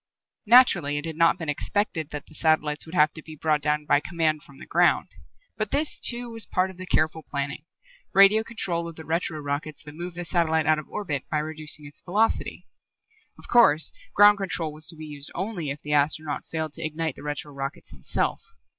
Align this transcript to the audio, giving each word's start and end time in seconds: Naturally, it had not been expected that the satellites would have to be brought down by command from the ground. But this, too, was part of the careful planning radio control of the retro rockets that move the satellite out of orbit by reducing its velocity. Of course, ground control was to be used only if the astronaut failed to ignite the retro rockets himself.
Naturally, 0.47 0.97
it 0.97 1.05
had 1.05 1.15
not 1.15 1.37
been 1.37 1.47
expected 1.47 2.09
that 2.09 2.25
the 2.25 2.33
satellites 2.33 2.87
would 2.87 2.95
have 2.95 3.13
to 3.13 3.21
be 3.21 3.35
brought 3.35 3.61
down 3.61 3.85
by 3.85 3.99
command 3.99 4.41
from 4.41 4.57
the 4.57 4.65
ground. 4.65 5.11
But 5.57 5.69
this, 5.69 5.99
too, 5.99 6.31
was 6.31 6.47
part 6.47 6.71
of 6.71 6.77
the 6.77 6.87
careful 6.87 7.21
planning 7.21 7.65
radio 8.11 8.43
control 8.43 8.87
of 8.87 8.95
the 8.95 9.05
retro 9.05 9.39
rockets 9.41 9.83
that 9.83 9.93
move 9.93 10.15
the 10.15 10.25
satellite 10.25 10.65
out 10.65 10.79
of 10.79 10.87
orbit 10.89 11.25
by 11.29 11.37
reducing 11.37 11.85
its 11.85 12.01
velocity. 12.01 12.65
Of 13.37 13.47
course, 13.47 13.93
ground 14.15 14.39
control 14.39 14.73
was 14.73 14.87
to 14.87 14.95
be 14.95 15.05
used 15.05 15.29
only 15.35 15.69
if 15.69 15.83
the 15.83 15.93
astronaut 15.93 16.45
failed 16.45 16.73
to 16.73 16.83
ignite 16.83 17.15
the 17.15 17.21
retro 17.21 17.53
rockets 17.53 17.91
himself. 17.91 18.41